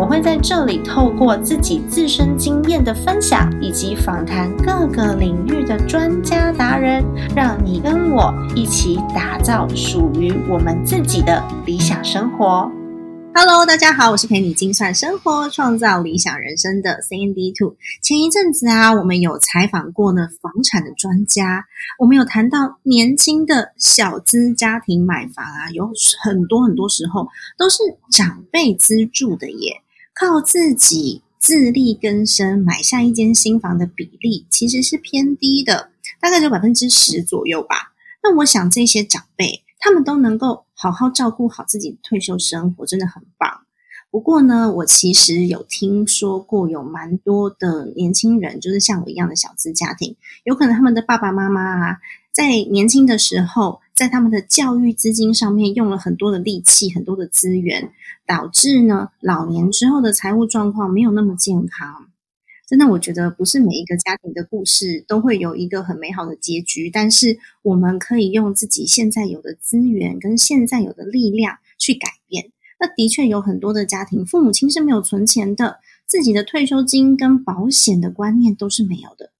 [0.00, 7.04] 我会在这里透过自己自身经验的分享，以及访谈各个领域的专家达人，
[7.36, 12.72] 让你跟我一起打造属于我们自己的理想生活。
[13.34, 17.76] Hello，大家好，我是陪你精算生活、创造理想人生的 CND Two。
[18.00, 21.66] 前一阵子啊，我们有采访过呢房产的专家，
[21.98, 25.90] 我们有谈到年轻的小资家庭买房啊，有
[26.22, 27.28] 很多很多时候
[27.58, 29.82] 都是长辈资助的耶，
[30.14, 37.92] 靠自己自力更生买下一间新房的比例其实是偏低的，大概就百分之十左右吧。
[38.22, 39.62] 那我想这些长辈。
[39.82, 43.62] 他们都能够好好照顾好自己退休生活，真的很棒。
[44.10, 51.96] 不过呢，我其实有听说过，有蛮多的年轻人，就是像我一样的小资家庭，有可能他们的爸爸妈妈啊，
[52.30, 57.92] 在年轻的时候，在他们的教育资金上面用了很多的力气、很多的资源，
[58.26, 62.08] 导致呢，老年之后的财务状况没有那么健康。
[62.66, 72.52] 真的，我觉得不是每一个家庭的故事都会有一个很美好的结局，但是我们可以用自己现在有的资源跟现在有的力量去改变。
[72.80, 79.30] 那的确有很多的家庭，父母亲是没有存钱的，自己的退休金跟保险的观念都是没有的。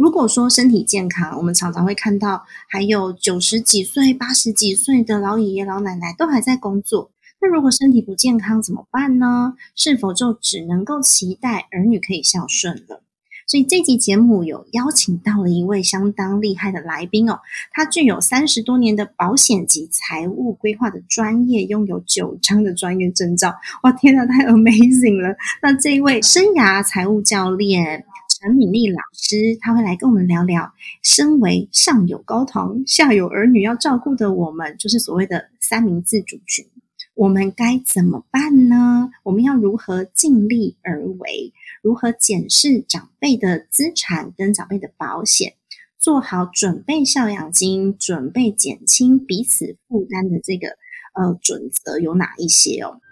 [0.00, 7.10] 如果说身体健康，我们常常会看到还有九十几岁、八十几岁的老爷爷老奶奶都还在工作。
[7.38, 9.52] 那如果身体不健康怎么办呢？
[9.76, 13.02] 是否就只能够期待儿女可以孝顺了？
[13.46, 17.40] 所以这集节目有邀请到了一位相当厉害的来宾哦，
[17.72, 23.54] 他具有三十多年的保险及财务规划的专业，拥有九张的专业证照。
[23.82, 25.36] 哇，天哪，太 amazing 了！
[25.60, 28.06] 那这一位生涯财务教练
[28.42, 36.66] 陈敏丽老师，他会来跟我们聊聊，身为上有高堂、下有儿女要照顾的我们，就是所谓的三明治主群。
[37.12, 39.10] 我们该怎么办呢？
[39.24, 41.52] 我们要如何尽力而为？
[41.82, 45.52] 如何检视长辈的资产跟长辈的保险，
[45.98, 50.68] 做好准备孝养金、准备减轻彼此负担的这个
[51.12, 53.02] 呃准则有哪一些哦？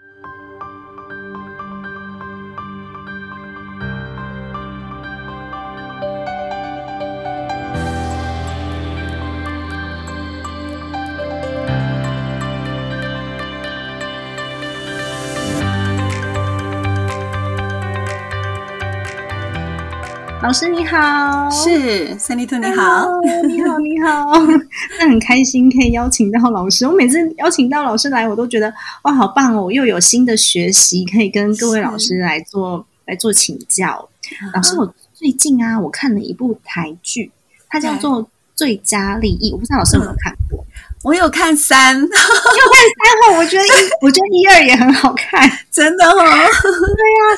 [20.41, 23.07] 老师你好，是三丽兔你好，
[23.45, 24.31] 你好你好，
[24.97, 26.87] 那很开心可以邀请到老师。
[26.87, 28.73] 我每次邀请到老师来，我都觉得
[29.03, 29.69] 哇，好棒哦！
[29.69, 34.09] 又有新的学习可以跟各位老师来做来做请教。
[34.53, 37.29] 老师，我最近啊，我看了一部台剧，
[37.69, 38.23] 它叫做
[38.55, 40.65] 《最佳利益》，我不知道老师有没有看过？
[41.03, 43.69] 我有看三，有看三后，我觉得一，
[44.01, 46.13] 我觉得一二也很好看，真的哦。
[46.15, 46.41] 对呀，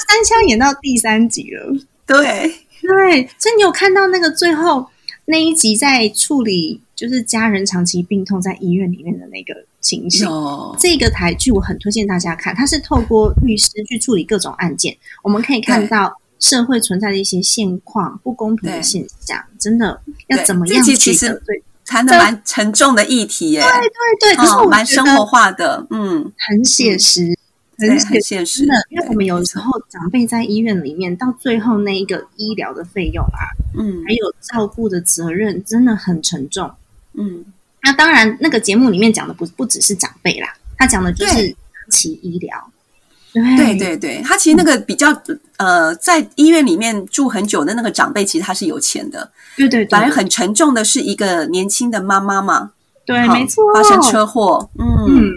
[0.07, 1.75] 三枪演到第三集了，
[2.05, 2.53] 对。
[2.81, 4.87] 对，所以你有看到那个最后
[5.25, 10.27] 那一集在处理，就是家人长期病痛在医院里面的那个情形。
[10.79, 20.83] 这个台剧我很推荐大家看，它是透过律师去处理各种案件，我们可以看到社会存在的一些现况、不公平的现象，真的要怎么样？
[20.83, 23.69] 其实对谈的蛮沉重的议题耶，对
[24.29, 27.37] 对对，可是蛮生活化的，嗯，很写实。
[27.89, 36.71] 很现实，真的，因为我们有时候长辈在医院里面，到最后那一个医疗的费用啊，嗯，还有照顾的责任，真的很沉重，
[37.13, 37.45] 嗯。
[37.83, 40.47] 那当然，那个节目里面讲的不不只是长辈啦，
[40.77, 42.71] 他讲的就是长期医疗。
[43.33, 45.07] 对对对，他其实那个比较
[45.57, 49.83] 呃，在医院里面住很久的那个长辈，其实他是有钱的，对对。
[49.83, 55.30] 对反而很沉重的是一个年轻的妈妈嘛，对，没错，发生车祸，嗯。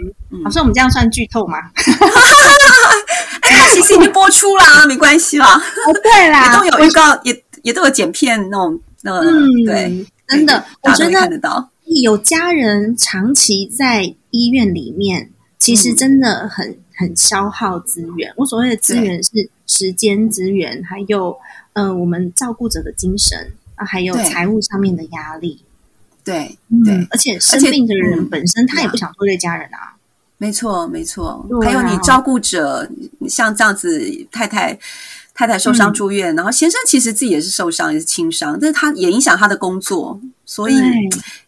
[0.45, 1.57] 老师，我们这样算剧透吗？
[3.41, 5.55] 哎，其实已经播出啦，没关系啦。
[5.55, 8.79] 哦，对啦，也都有预告，也也都有剪片那种。
[9.03, 11.69] 嗯，对，真的，我觉得看得到。
[12.03, 18.31] 有家人长期在医院里面，其实真的很很消耗资源。
[18.35, 21.35] 我所谓的资源是时间资源，还有
[21.73, 25.63] 呃，我们照顾者的精神啊，还有财务上面的压力。
[26.23, 29.94] 对对，而且生病的人本身他也不想拖累家人啊。
[30.45, 31.43] 没错，没错。
[31.63, 32.87] 还有你照顾者，
[33.27, 33.99] 像这样子
[34.31, 34.77] 太太，
[35.33, 40.75] 太太受伤住院，然后先生其实自己也是受伤，也是轻伤，但是他也影响他的工作，所以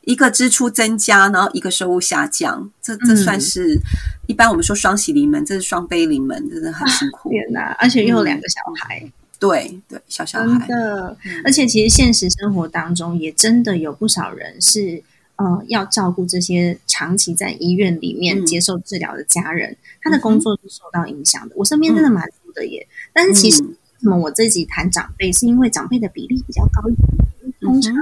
[0.02, 3.80] 一个支出增加，然后一个收入下降，这这算是
[4.26, 7.30] 一般我们说双喜临门，这是双悲临门，真的很辛苦。
[7.30, 7.76] 天哪！
[7.80, 9.08] 而且又有两个小孩。
[9.40, 11.16] 对对，小小孩的，
[11.46, 15.04] 而且其实现实生活当中也真的有不少人是，
[15.38, 21.56] 呃，要照顾这些长期在医院里面接受治疗的家人，他的工作是受到影响的。
[21.56, 22.88] 我身边真的蛮多的耶。
[23.14, 23.70] 但是其实，为
[24.02, 27.94] 什么我自己谈长辈，是因为长辈的比例比较高一点，通常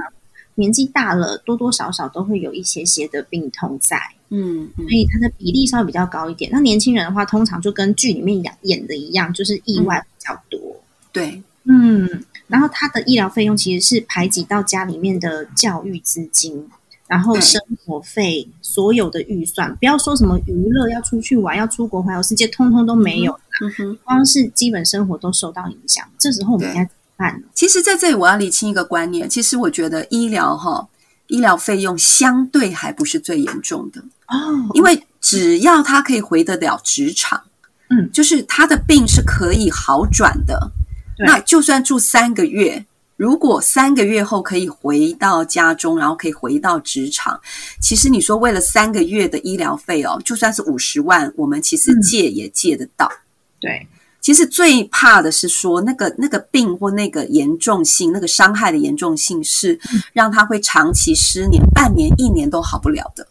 [0.54, 4.00] 年纪大了，多多少少都会有一些些的病痛在，
[4.30, 6.50] 嗯，所以他的比例稍微比较高一点。
[6.50, 10.58] 那年轻人的话，通常就跟剧里面演演的一样，就是意外比较多。
[11.12, 16.66] 对，嗯，然后他的医疗费用其实是排挤到家里面的教育资金，
[17.08, 26.04] 然后生活费所有的预算，不要说什么娱乐要出去玩、要出国环游世界，通通都没有嗯光是基本生活都受到影响。
[26.18, 27.46] 这时候我们应该怎么办呢？
[27.54, 30.88] 其实，在这里我要理清一个观念，其实我觉得医疗哈，
[31.28, 37.42] 医疗费用相对还不是最严重的哦，因为只要他可以回得了职场，
[37.90, 40.70] 嗯，就是他的病是可以好转的。
[41.18, 42.84] 那就算住三个月，
[43.16, 47.40] 如果三个月后可以回到家中，然后可以回到职场，
[47.80, 53.10] 其实你说为了三个月的医疗费哦，就算是五十万，我们其实借也借得到。
[53.58, 53.86] 对，
[54.20, 59.80] 其实最怕的是说那个那个病或那个严重性，那个伤害的严重性是
[60.12, 63.26] 让他会长期失眠，半年一年都好不了的。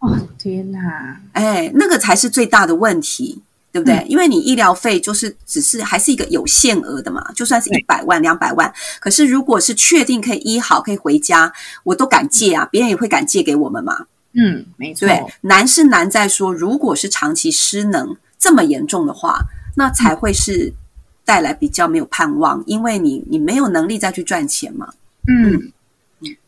[0.00, 1.20] 哦天哪！
[1.32, 3.42] 哎，那个才是最大的问题。
[3.70, 4.04] 对不对？
[4.08, 11.52] 因为你医疗费就是只是还是一个有限额的嘛，就算是一百万、两百万，可是如果是确定可以医好、可以回家，
[11.84, 14.06] 我都敢借啊，别人也会敢借给我们嘛。
[14.32, 15.06] 嗯，没错。
[15.06, 19.40] 对，难是难在说，如果是长期失能这么严重的话，
[19.76, 20.72] 那才会是
[21.24, 24.88] 带来比较没有盼望，因为你你没有能力再去赚钱嘛。
[25.26, 25.72] 嗯。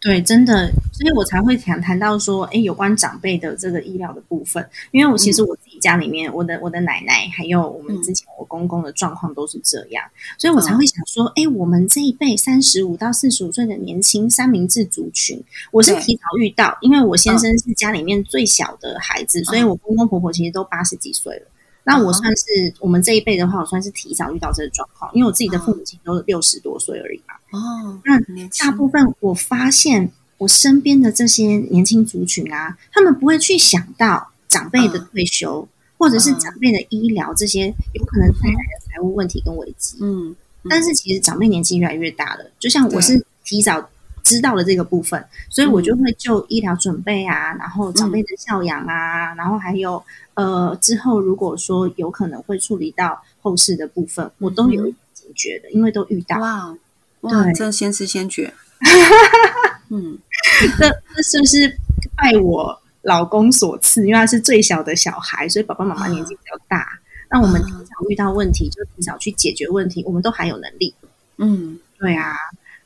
[0.01, 10.05] 对，真的，所以我才会想谈到说，哎，有关长辈的这个医疗的部分，因为我其实我自己家里面，我的我的奶奶还有我们之前我公公的状况都是这样，
[10.39, 15.41] 所以我才会想说，哎，我们这一辈三十五到四十五岁的年轻三明治族群，
[15.71, 21.47] 我是提早遇到，因为我先生是家里面最小的孩子，所以我公公婆婆其实都八十几岁了。
[21.85, 27.35] 那我算是我们这一辈的话，我算是提早遇到这个状况，因为我自己的父母亲都是六十多岁而已嘛。
[27.59, 28.19] 哦，那
[28.59, 35.67] 大部分我发现我身边的这些年轻族群啊，他们不会去想到长辈的退休，
[35.99, 39.97] 或者是长辈的医疗这些有可能带来的财务问题跟危机。
[40.01, 40.37] 嗯，
[40.69, 43.89] 但是其实长辈年纪越来越大了，就像我是提早。
[44.23, 50.01] 知道了这个部分，所以我就会就医疗准备啊，然后长辈的教养啊，然后还有
[50.41, 56.39] 呃之后如果说有可能会处理到后事的部分，我都有警觉的，因为都遇到。
[56.39, 56.77] 哇，
[57.21, 58.55] 哇，这先知先觉。
[59.91, 60.19] 嗯，
[60.79, 61.77] 这这是不是
[62.17, 64.07] 拜我老公所赐？
[64.07, 66.99] 因为他是最小的小孩，所以爸爸妈妈年纪比较大，
[67.31, 70.95] 那我们提早遇到问题就提早去解决问题，我们都还有能力。
[71.39, 72.35] 嗯，对啊，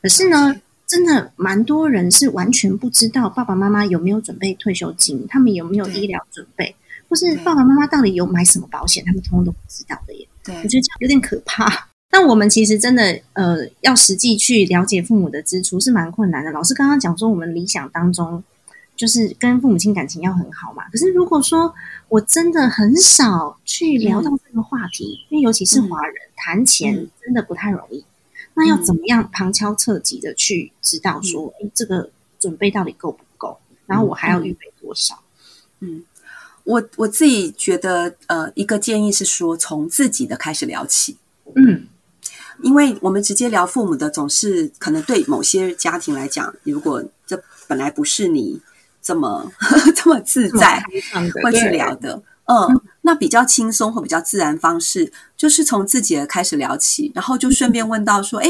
[0.02, 0.56] 可是呢。
[0.86, 6.76] 真的蛮多人是完全不知道爸爸妈妈有没有准备退休金，他们有没有医疗准备，
[7.14, 10.26] 或是爸爸妈妈到底有买什么保险，他们通通都不知道的耶。
[10.42, 11.88] 对，我觉得这样有点可怕。
[12.10, 16.50] 但我们其实真的呃，要实际去了解父母的支出是蛮困难的。
[16.50, 18.42] 老师刚刚讲说，我们理想当中
[18.96, 20.88] 就是跟父母亲感情要很好嘛。
[20.90, 21.72] 可是如果说
[22.08, 28.04] 我真的很少去聊到这个话题，因为尤其是华人谈钱真的不太容易。
[28.54, 33.60] 那要怎么样旁敲侧击的去知道说，哎，这个准备到底够不够？
[33.86, 35.20] 然后我还要预备多少？
[35.78, 36.02] 嗯，
[36.64, 41.16] 我我自己觉得，呃，一个建议是说，从自己的开始聊起。
[41.54, 41.86] 嗯，
[42.62, 48.60] 因为我们直接聊父母的，总是可能对某些家庭来讲，如果这本来不是你
[49.02, 49.50] 这么
[49.94, 50.82] 这么自在
[51.42, 52.22] 会去聊的。
[52.46, 58.48] 嗯，那比较轻松或比较自然方式，就是从自己的开始聊起，然后就顺便问到说，哎，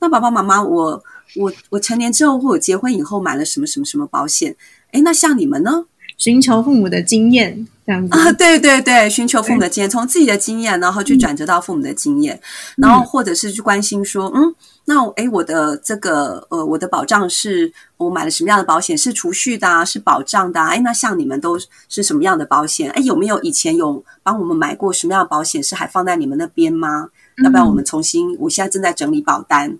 [0.00, 1.02] 那爸爸妈妈，我
[1.36, 4.56] 我我成年之后或者结婚以后买了什么什么什么保险？
[4.90, 5.84] 哎，那像你们呢？
[6.16, 12.40] 寻求父母的经验，这样子啊，对对对，寻求父母的经验，从自己的经验，然后去转折到父母的经验，
[12.76, 14.54] 然后或者是去关心说，嗯，
[14.86, 18.96] 那哎，我的这个呃，我的保障是我买了什么样的保险？
[18.96, 20.58] 是储蓄的，啊是保障的？
[20.58, 21.58] 啊哎，那像你们都
[21.88, 22.90] 是什么样的保险？
[22.92, 25.62] 哎，有没有以前有帮我们买过什么样的保险？
[25.62, 27.08] 是还放在你们那边吗？
[27.44, 28.34] 要不要我们重新？
[28.38, 29.76] 我现在正在整理保单。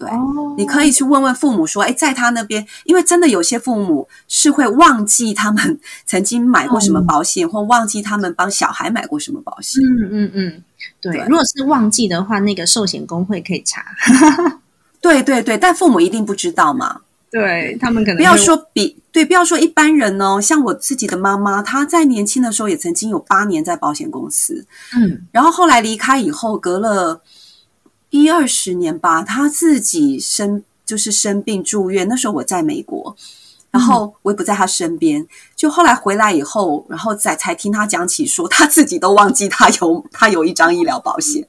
[0.00, 0.08] 对，
[0.56, 9.82] 你可以去问问父母说，哎，在他那边，因为真的有些父母是会忘记他们 曾经买过什么保险，或忘记他们帮小孩买过什么保险。
[9.84, 10.64] 嗯嗯嗯，
[11.02, 11.18] 对。
[11.28, 13.84] 如果是忘记的话，那个寿险工会可以查。
[15.02, 17.02] 对对对，但父母一定不知道嘛。
[17.30, 20.40] 对他们可能不要说比对，不要说一般人哦。
[20.40, 24.66] 像我自己的妈妈，她在年轻的时候也曾经有八年在保险公司，
[24.96, 27.20] 嗯，然后后来离开以后，隔了
[28.10, 32.06] 一二十年吧，他自己生就是生病住院。
[32.08, 33.16] 那时候我在美国，
[33.70, 35.26] 然后我也不在他身边。
[35.56, 41.46] 就后来回来以后，然后再才听他讲起说，他自己都忘记他有 他有一张医疗保险。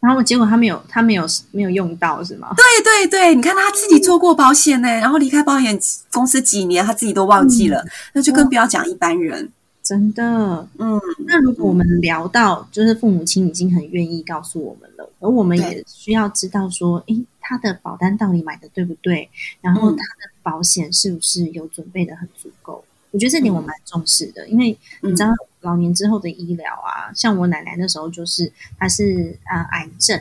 [0.00, 2.54] 然后结果他没有，他没有没有用到，是吗？
[2.56, 5.78] 对对对，你看他自己做过保险呢，然后离开保险
[6.10, 9.52] 公司几年，他自己都忘记了，那就更不要讲一般人。
[9.92, 10.98] 真的，嗯。
[11.26, 19.28] 那如果我们聊到，就是父母亲已经很愿意告诉我们了，而我们也需要知道说，诶，他的保单到底买的对不对？
[19.60, 22.82] 然后他的保险是不是有准备的很足够？
[23.10, 25.28] 我觉得这点我蛮重视的，因为你知道
[25.60, 30.18] 老年之后的医疗啊，像我奶奶那时候就是她是啊癌症，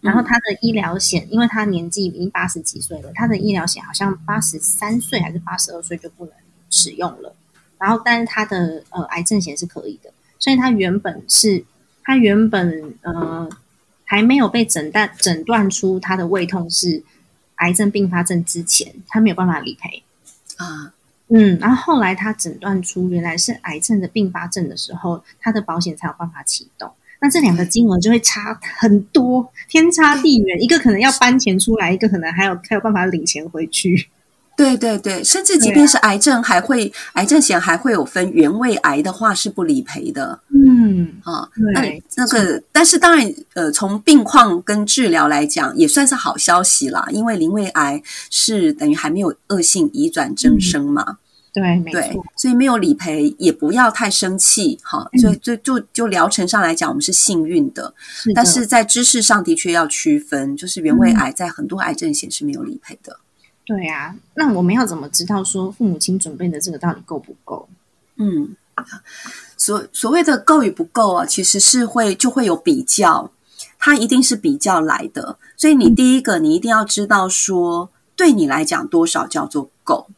[0.00, 6.32] 然后她的医疗险，因为她年纪已经八十几岁了，她的医疗险好像八十三岁还是八十二岁就不能
[6.70, 7.34] 使用了，
[7.80, 11.64] 然后但是他的呃癌症险是可以的，所以他原本是
[12.04, 13.48] 他原本呃
[14.04, 17.02] 还没有被诊断诊断出他的胃痛是
[17.56, 20.02] 癌症并发症之前，他没有办法理赔
[20.56, 20.92] 啊。
[21.32, 26.92] 嗯，然后后来他诊断出原来是癌症的并发症的时候，他的保险才有办法启动。
[27.20, 30.60] 那这两个金额就会差很多，天差地远。
[30.60, 34.08] 一个可能要搬钱出来，一个可能还有还有办法领钱回去。
[34.56, 40.38] 对对对，甚至即便是癌症，还会癌症险还会有分原位癌的话是不理赔的。
[40.52, 47.06] 嗯啊，那那个，但是当然，呃，从病况跟治疗来讲，也算是好消息啦。
[47.10, 51.16] 因为临位癌是等于还没有恶性移转增生嘛。
[51.52, 52.24] 对，没错。
[52.36, 54.78] 所以没有理赔也不要太生气。
[54.82, 57.94] 哈，所以就就就疗程上来讲，我们是幸运的。
[58.34, 63.18] 但是在知识上的确要区分，就是原位癌在很多癌症险是没有理赔的。
[63.70, 67.68] 对啊，那我们要怎么知道说父母亲准备的这个到底够不够？
[68.16, 68.56] 嗯，
[69.56, 73.30] 所所谓的够与不够啊，其实是会就会有比较，
[73.78, 75.38] 它一定是比较来的。
[75.56, 80.08] 所以你第一个，你一定要知道说，对你来讲多少叫做够。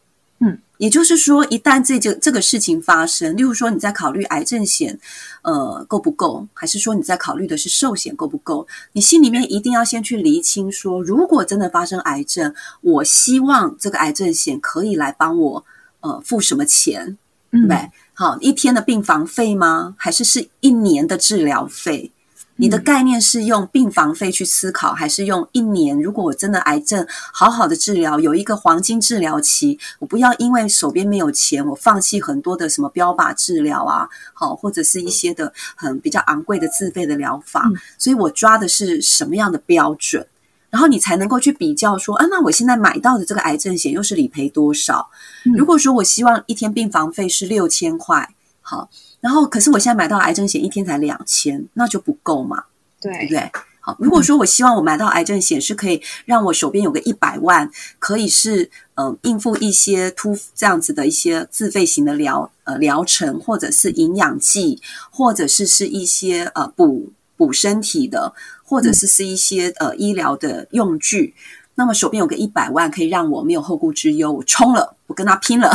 [0.79, 4.99] 也就是说，一旦这件这个事情发生，例如说你在考虑癌症险，
[5.43, 6.47] 呃，够不够？
[6.53, 8.67] 还是说你在考虑的是寿险够不够？
[8.93, 15.65] 你心里面一定要先去厘清，说如果真的发生癌症，我希望这个癌症险可以来帮我
[16.01, 17.17] 呃付什么钱？
[17.51, 19.95] 对，好，一天的病房费吗？
[19.99, 22.12] 还是是一年的治疗费？
[22.57, 26.01] 你的概念是用病房费去思考，还是用一年？
[26.01, 37.69] 如果我真的癌症好好的治疗，有一个黄金治疗期，我不要因为手边没有钱，我放弃很多的什么标靶治疗啊，好或者是一些的很比较昂贵的自费的疗法。
[37.99, 40.25] 所以我抓的是什么样的标准，
[40.71, 45.09] 然后你才能够去比较说，啊，那我现在买到的这个癌症险又是理赔多少？
[45.57, 48.91] 如果说我希望一天病房费是六千块，好。
[49.23, 52.65] 然后，可是我现在买到癌症险一天才两千，那就不够嘛？
[53.01, 53.51] 对不对？
[53.81, 71.35] 好，如果说我希望我买到癌症险是可以让我手边有个一百万，可以是嗯应付一些突这样子的一些自费型的疗呃疗程，或者是营养剂，或者是是一些呃补补身体的，或者是是一些呃医疗的用具。
[71.83, 75.69] 那么手边有个一百万，可以让我没有后顾之忧，我冲了，我跟他拼了，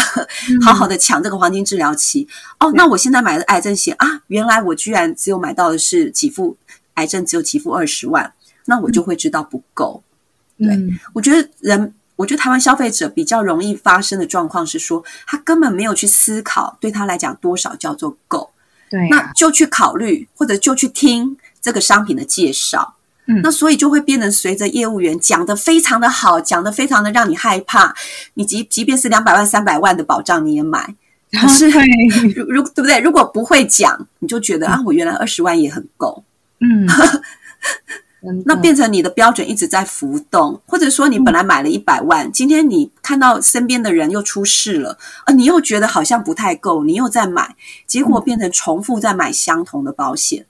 [0.63, 2.25] 好好的抢这个黄金治疗期。
[2.61, 6.55] 哦，那我现在买的癌症险啊，原来我居然只有买到的是给付
[6.93, 8.33] 癌症只有给付二十万，
[8.63, 10.01] 那我就会知道不够。
[10.57, 10.69] 对，
[11.11, 18.49] 我觉得人，我觉得台湾消费者比较容易发生的状况是说，他根本没有去思考，对他来讲多少叫做够。
[18.89, 22.95] 对，那就去考虑，或者就去听这个商品的介绍。
[23.43, 27.93] 那所以就会变成随着业务员讲的非常的好，讲的非常的让你害怕，
[28.36, 30.96] 你即即便是两百万、三百万的保障你也买，
[31.41, 33.00] 可是如如对不对？
[33.01, 36.24] 如果不会讲，你就觉得啊，我原来二十万也很够，
[36.62, 36.88] 嗯，
[38.46, 47.55] 那变成你的标准一直在浮动，或者说你本来买了一百万，今天你看到身边的人又出事了，啊，你又觉得好像不太够，你又在买，
[47.86, 50.46] 结果变成重复在买相同的保险。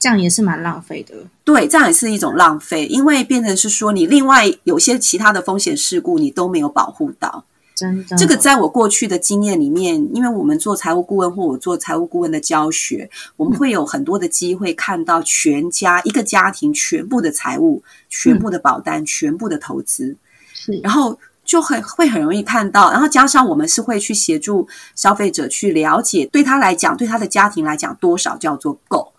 [0.00, 1.14] 这样也是蛮浪费的，
[1.44, 7.44] 对，这样也是一种浪费，因为变成是说你另外有些其他的风险事故你都没有保护到，
[7.76, 20.16] 真的，这个在我过去的经验里面，因为我们做财务顾问或我做财务顾问的教学，我们会有很多的机会看到全家一个家庭全部的财务、全部的保单、全部的投资，
[20.54, 29.12] 是，然后就很会很容易看到，然后加上我们是会去协助消费者去了解，对他来讲，对他的家庭来讲，多少叫做够。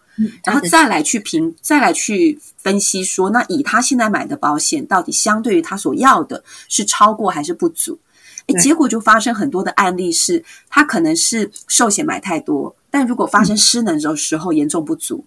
[0.44, 8.00] 然后再来去评，再来去分析说，那以他现在买的保险，到底相对于他所要的，是超过还是不足？
[8.48, 15.24] 哎，结果就发生很多的案例，是他可能是寿险买太多，但如果发生失能的时候严重不足，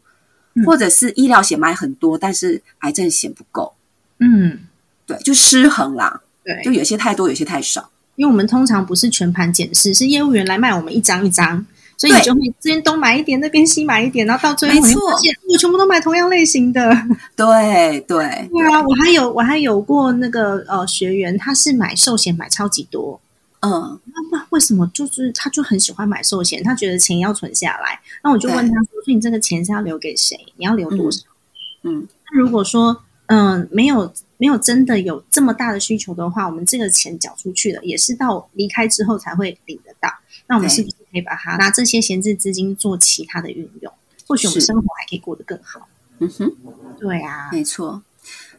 [0.67, 3.75] 或者是医疗险买很多，但是癌症险不够。
[4.19, 4.61] 嗯，
[5.07, 6.21] 对，就失衡啦。
[6.45, 7.91] 对，就有些太多，有些太少。
[8.17, 11.67] 因为我们通常不是全盘检视，是业务员来卖我们一张一张。
[11.97, 15.01] 所以你就会这边东买一点，那边西买一点，然后到最后，没错，
[15.49, 16.91] 我全部都买同样类型的。
[17.37, 18.83] 对对对啊！
[18.83, 23.21] 我还有我还有过那个呃学员，他是买寿险买超级多，
[23.61, 23.99] 嗯，
[24.31, 26.63] 那为什么就是他就很喜欢买寿险？
[26.63, 28.01] 他觉得钱要存下来。
[28.23, 30.37] 那我就问他说：“所以你这个钱是要留给谁？
[30.57, 31.23] 你要留多少？”
[31.83, 40.09] 嗯，那如果说嗯没有没有真的有这么大的需求的话，我们这个钱缴出去了，也是到离开之后才会领得到。
[40.47, 43.93] 那我们是不是可以把它拿这些闲置资金做其他的运用？
[44.27, 45.89] 或许我们生活还可以过得更好。
[46.19, 46.53] 嗯哼，
[46.99, 48.03] 对啊，没错。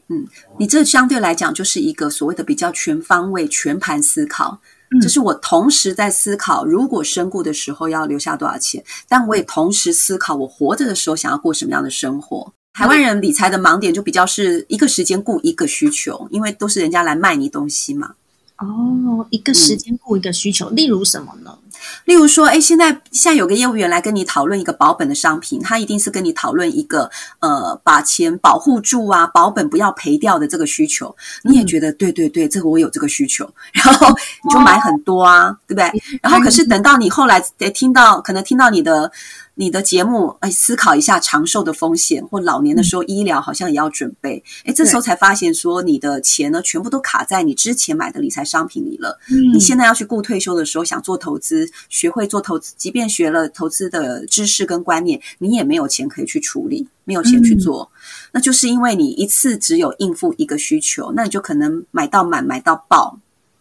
[0.08, 0.28] 嗯，
[0.60, 4.60] 你这相对来讲就是一个所谓的比较全方位、全盘思考。
[4.92, 12.54] 嗯，就是我同时在思考，如果身故的时候要留下多少钱，但我也同时思考我活着的时候想要过什么样的生活。
[12.74, 18.14] 台湾人理财的盲点就比较是一个时间顾一个需求，因为都是人家来卖你东西嘛。
[18.58, 21.58] 哦，一个时间顾一个需求，例如什么呢？
[22.06, 31.16] 例如说，哎，现在现在有个业务员来跟你讨论一个保本的商品，他一定是跟你讨论一个呃，把钱保护住啊，保本不要赔掉的这个需求。
[31.44, 34.08] 你也觉得对对对，这个我有这个需求，然后
[34.44, 36.20] 你就买很多啊，对不对？
[36.22, 39.12] 然后可是等到你后来得听到，可能听到你的。
[39.56, 44.44] 你的节目，哎，思考一下长寿的风险，或老年的时候医疗好像也要准备。
[44.66, 49.18] 哎，这时候才发现说，你的钱呢，全部都卡在你之前买的理财商品里了。
[49.30, 57.90] 嗯，你现在要去顾退休的时候，想做投资，学会做投资，即便学了投资的知识跟观念，你也没有钱可以去处理，没有钱去做，
[58.34, 63.18] 那就是因为你一次只有应付一个需求，那你就可能买到满，买到爆。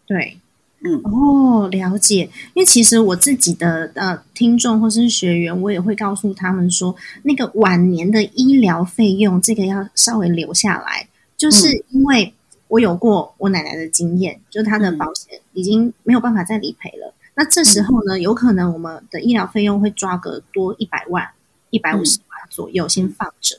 [0.06, 0.38] 对。
[0.86, 2.30] 嗯哦，了解。
[2.52, 12.34] 因为其实我自己的呃听众或是学员，我也会告诉他们说，那个晚年的医疗费用，这个要稍微留下来，就是因为
[12.68, 17.14] 我有过我奶奶的经验，就是她的保险已经没有办法再理赔了。
[17.34, 21.26] 那这时候呢，有可能我们的医疗费用会抓个多一百万、
[21.70, 23.56] 一百五十万左右，先放着。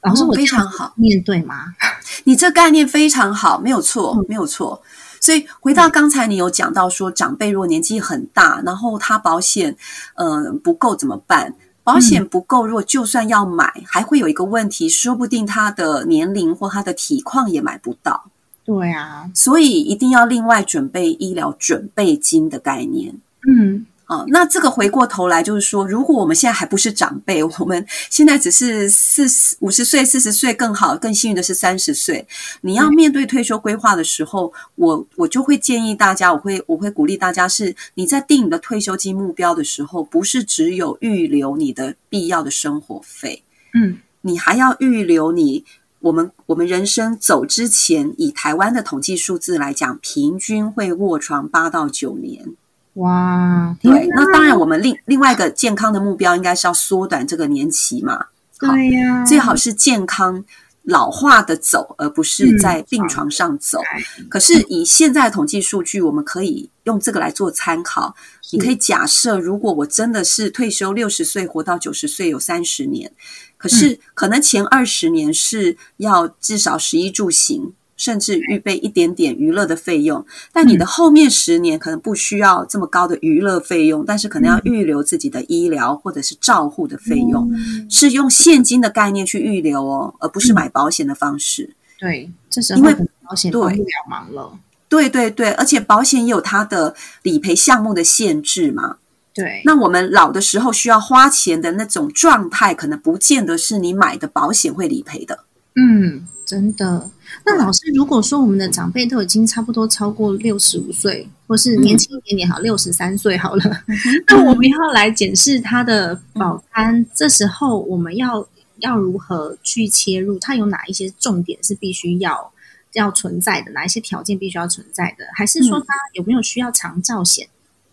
[0.00, 1.74] 老师，我非常好面对吗？
[2.24, 4.80] 你这概念非常好，没有错，没有错。
[5.20, 9.76] 所以回到刚才，你有讲到说，长辈如果年纪很大，然后他保险
[10.14, 11.54] 呃不够怎么办？
[11.84, 18.30] 保险不够，如果就算要买，还会有一个问题，说不定他的年龄或他的体况也买不到。
[18.64, 23.14] 对啊，所以一定要另外准备医疗准备金的概念。
[23.48, 23.86] 嗯。
[24.08, 32.26] 啊，那这个回过头来就是说，如果我们现在还不是长辈，我们现在只是四十五十岁、四十岁更好，更幸运的是三十岁。
[32.62, 43.42] 你要面对退休规划的时候，我我就会建议大家，我会我会鼓励大家，是你在定你的退休金目标的时候，不是只有预留你的必要的生活费，
[43.74, 45.66] 嗯，你还要预留你
[46.00, 52.54] 我们我们人生走之前，以台湾的统计数字来讲，平均会卧床八到九年。
[52.98, 58.26] 哇，对，那当然，我们另另外一个健康的目标应该是要缩短这个年期嘛。
[58.58, 60.44] 对呀，最好是健康
[60.82, 63.80] 老化的走，而不是在病床上走。
[64.28, 68.16] 可是以现在的统计数据，我们可以用这个来做参考。
[68.50, 73.12] 你可以假设，如果我真的是退休六十岁活到九十岁，有三十年，
[73.56, 77.74] 可是可能前二十年是要至少十一住行。
[77.98, 87.50] 甚至预备一点点娱乐的费用，但你的后面十年可能不需要这么高的娱乐费用，但是可能要预留自己的医疗或者是照护的费用，
[87.90, 91.74] 是用现金的概念去预留哦，而不是买保险的方式。
[91.98, 92.94] 对，这时候因为
[93.28, 94.58] 保险帮不了忙了。
[94.88, 98.96] 对对对，而且保险也有它的理赔项目的限制嘛。
[99.34, 105.40] 对，那我们老的时候需要花钱的那种状态，可能不见得是你买的保险会理赔的。
[105.76, 107.10] 嗯，真的。
[107.44, 113.84] 那老师，如果说我们的长辈都已经差不多超过六十五岁，或是年轻一点点好，六十三岁好了，
[114.26, 120.38] 那我们要来检视他的保单，这时候我们要要如何去切入？
[120.38, 122.50] 它有哪一些重点是必须要
[122.94, 127.46] 要存在的，哪一些条件必须要存在的，还是说他有没有需要长照险，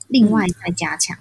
[0.07, 1.17] 另外再加强？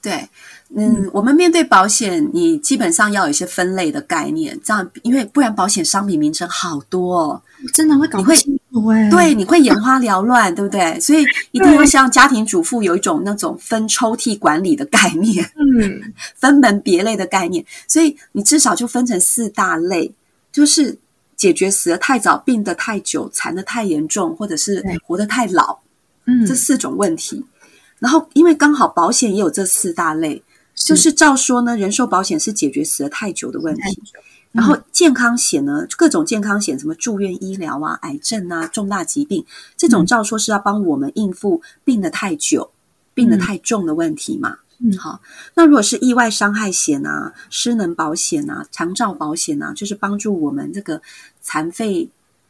[0.00, 0.28] 对，
[0.74, 7.42] 嗯，我们面对保险，你基本上要有一些分类的概念，这样，因为不然保险商品名称好多，哦，
[7.74, 9.10] 真的会搞不清楚哎。
[9.10, 10.98] 对，你会眼花缭乱，对不对？
[10.98, 16.00] 所以一定要像家庭主妇有一种那种分抽屉管理的概念，嗯，
[16.36, 17.62] 分门别类的概念。
[17.86, 20.10] 所以你至少就分成四大类，
[20.50, 20.98] 就是
[21.36, 25.78] 解决死得太早、病得太久、残得太严重，或者是活得太老，
[26.26, 27.44] 嗯，这四种问题。
[27.98, 30.42] 然后，因为刚好保险也有这四大类，
[30.74, 34.02] 就是照说呢，人寿保险是解决死了太久的问题，
[34.50, 39.44] 然后健康险呢，各种健康险，什么住院医疗啊、癌症啊、重大疾病，
[39.76, 42.70] 这种照说是要帮我们应付病得太久、
[43.14, 44.58] 病得太重的问题嘛。
[44.84, 45.20] 嗯，好，
[45.54, 51.00] 那如果是意外伤害险啊、失能保险啊、长照保险啊，就是帮助我们这个
[51.40, 52.08] 残废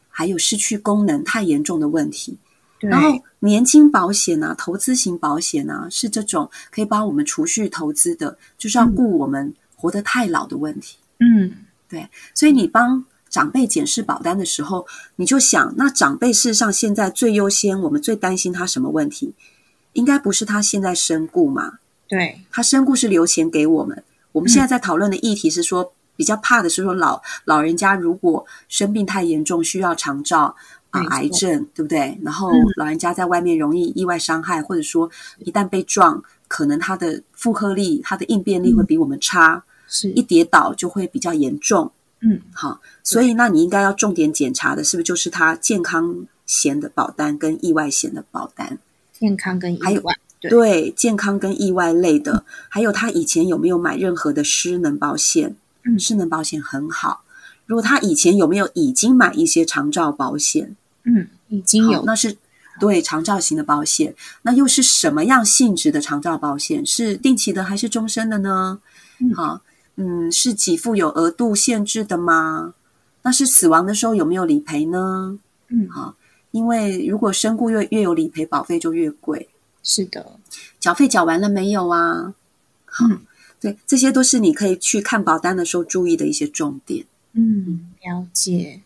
[0.09, 2.39] 还有失去功能太严重的问题。
[2.89, 10.99] 然后年金保险啊，投资型保险啊，是这种可以帮我们储蓄投资的，就是要顾我们活得太老的问题。
[11.21, 11.53] 嗯，
[11.89, 12.09] 对。
[12.35, 19.33] 所以你帮长辈检视保单的时候，你就想，那长辈事实上现在最优先，我们最担心他什么问题？
[19.93, 21.79] 应该不是他现在身故嘛？
[22.09, 24.03] 对，他身故是留钱给我们。
[24.33, 30.57] 我们现在在讨论的议题是说，比较怕的是说老老人家如果生病太严重，需要长照。
[30.93, 32.17] 啊，癌症对不对？
[32.23, 41.91] 然后老人家在外面容易意外伤害，或者说一旦被撞，可能他的负荷力、他的应变力会比我们差，是一跌倒就会比较严重。
[42.21, 48.79] 嗯，好，所以那你应该要重点检查的是不是就是他健康险的保单跟意外险的保单？
[49.13, 55.57] 健康跟意外，对健康跟意外类的，还有他以前有没有买任何的失能保险？
[55.85, 57.25] 嗯，失能保险很好。
[57.65, 60.77] 如果他以前有没有已经买一些长照保险？
[61.05, 62.37] 嗯，已经有，那是
[62.81, 64.15] 对长照型的保险。
[64.43, 66.85] 那又是什么样性质的长照保险？
[66.87, 68.81] 是定期的还是终身的呢？
[69.19, 69.61] 嗯好，
[69.97, 72.75] 嗯，是给付有额度限制的吗？
[73.23, 75.39] 那是死亡的时候有没有理赔呢？
[75.69, 76.17] 嗯，好，
[76.51, 79.49] 因为如果身故越越有理赔，保费就越贵。
[79.83, 80.39] 是的，
[80.81, 82.35] 缴费缴完了没有啊？
[82.85, 83.07] 好，
[83.61, 87.05] 对，这些都是你可以去看保单的时候注意的一些重点。
[87.33, 88.81] 嗯，了解。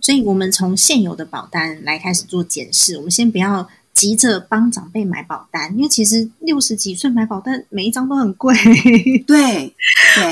[0.00, 2.96] 所以，我们从现有的保单来开始做检视。
[2.96, 8.54] 我们先不要急着帮长辈买保单，因为其实六十几岁买保单，每一张都很贵。
[9.26, 9.74] 对，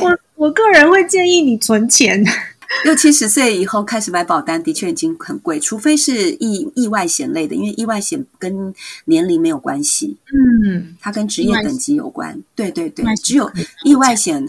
[0.03, 2.25] 我我个人会建议你存钱。
[2.85, 10.16] 六七十岁以后开始买保单，的确已经很贵，除非是意意外险类的，因为意外险跟年龄没有关系。
[10.33, 12.42] 嗯，它跟职业等级有关。
[12.57, 13.51] 对对对，只有
[13.85, 14.45] 意外险，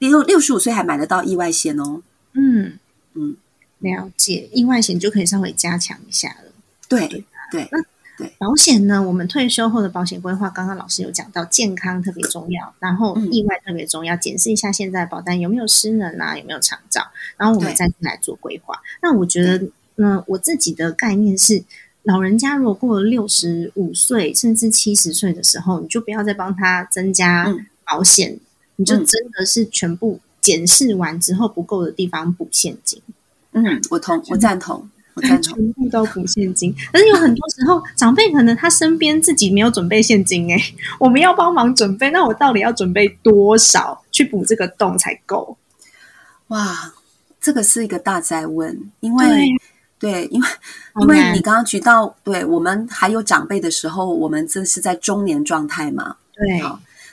[0.00, 2.02] 六六十五岁还买得到意外险哦。
[2.32, 2.78] 嗯
[3.14, 3.36] 嗯。
[3.82, 6.52] 了解，意外险就可以稍微加强一下了。
[6.88, 7.06] 对
[7.50, 7.82] 对，那
[8.18, 9.02] 对保险呢？
[9.02, 18.80] 我们退休后的保险规划，刚刚老师有讲到，健康特别重要，然后意外特别重要，检视一下现在保单有没有失能啊，有没有长照，然后我们再来做规划。
[19.02, 19.66] 那我觉得，
[19.96, 21.64] 嗯，我自己的概念是，
[22.02, 27.52] 老人家如果过了六十五岁甚至七十岁的时候，你就不要再帮他增加
[27.84, 28.38] 保险，
[28.76, 33.00] 你就真的是全部检视完之后不够的地方补现金。
[33.06, 33.14] 嗯，
[33.90, 36.74] 我同我赞同，我赞同，全部都补现金。
[36.92, 40.58] 可是有很多时候，长辈可能他身边自己没有准备现金，哎，
[40.98, 42.10] 我们要帮忙准备。
[42.10, 45.56] 那我到底要准备多少去补这个洞才够？
[46.48, 46.92] 哇，
[47.40, 49.48] 这个是一个大灾问，因为
[49.98, 50.48] 对，因为
[51.00, 56.16] 因为你刚刚提到，对我们还有长辈的时候，我们这是在中年状态嘛？
[56.34, 56.62] 对，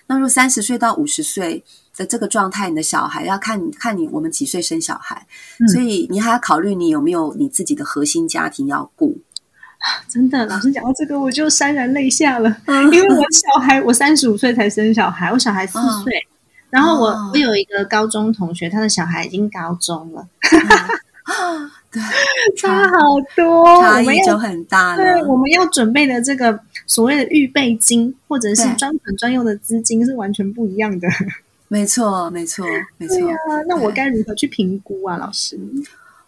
[0.09, 1.63] 那如果三十岁到五十岁。
[1.97, 5.27] 的这个状态，你的小孩要看看你我们几岁生小孩，
[5.73, 9.17] 所以你还要考虑你有没有你自己的核心家庭要顾。
[10.07, 12.55] 真的，老师讲到这个，我就潸然泪下了，
[12.93, 16.13] 因为我小孩我三十五岁才生小孩，我小孩四岁，
[16.69, 20.25] 然后我我有一个高中同学，他的小孩已经高中了，
[21.91, 22.01] 对，
[22.55, 22.93] 差好
[23.35, 25.03] 多，差异就很大了。
[25.03, 26.57] 对，我们要准备的这个
[26.89, 31.07] 所谓的预备金，或者是专款专用的资金，是完全不一样的。
[31.67, 32.65] 没错，没错，
[32.97, 33.15] 没错。
[33.67, 35.59] 那我该如何去评估啊，老师？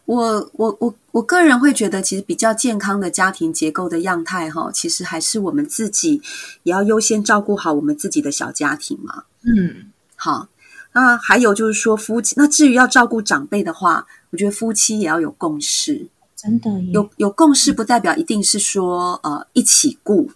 [0.06, 6.22] 我我我我个人会觉得，其实比较健康的家庭结构的样态，哈，其实还是我们自己
[6.62, 9.24] 也要优先照顾好我们自己的小家庭嘛。
[9.42, 10.48] 嗯，好。
[10.94, 16.08] 那还有就是说，夫妻那至于要照顾长辈的话，我觉得夫妻也要有共识。
[16.36, 20.30] 真的有有共识，不代表一定是说呃一起顾。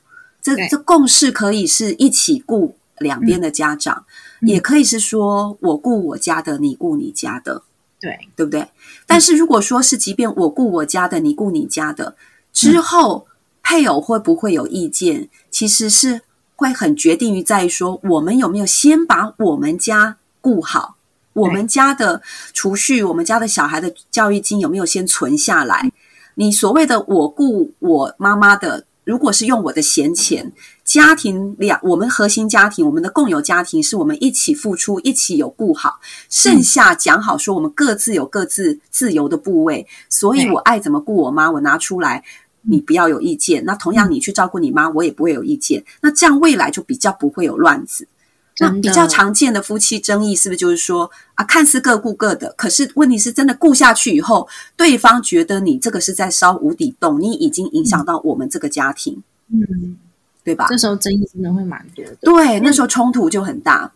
[0.46, 4.06] 这这共识可以是一起顾两边的家长。
[4.42, 7.64] 也可以是说，我顾我家的，你顾你家的，
[8.00, 8.68] 对，对不对？
[9.08, 12.16] 但是如果说是，即便我顾我家的，你顾你家的，
[12.54, 13.26] 之后
[13.64, 15.30] 配偶会不会有意见？
[15.50, 16.22] 其实是
[16.56, 20.98] 会很决定于在于说，我们有没有先把我们家顾好，
[21.34, 22.22] 我们家的
[22.54, 25.92] 储蓄，我们家的小孩的教育金有没有先存下来？
[26.36, 28.86] 你所谓的我顾我妈妈的。
[29.06, 30.52] 如果是用我的闲钱，
[30.84, 42.24] 家庭两，我们核心家庭，我们的共有家庭是我们一起付出，一起有顾好，剩下讲好说我们各自有各自自由的部位，所以我爱怎么顾我妈，我拿出来，
[42.64, 43.64] 你不要有意见。
[43.64, 45.86] 那同样你去照顾你妈，我也不会有意见。
[46.02, 48.08] 那这样未来就比较不会有乱子。
[48.60, 59.98] 那比较常见的夫妻争议是不是就是说啊，看似各顾各的，可是问题是真的顾下去以后，对方觉得你这个是在烧无底洞，你已经影响到我们这个家庭，嗯，
[60.44, 60.68] 对吧？
[60.70, 63.92] 这时候争议真的会蛮多的，对，那时候冲突就很大。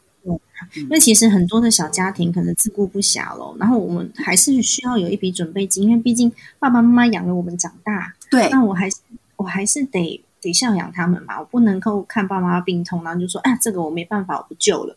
[0.76, 8.98] 因为其实很多的小家庭可能自顾不暇喽，然后我们还是需要有一笔准备金，因为毕竟爸爸妈妈养了我们长大，对，那我还是
[9.38, 10.22] 我还是得。
[10.41, 14.95] 得孝养他们嘛，我不能够看爸妈病痛，然后就说：“啊，这个我没办法，我不救了。”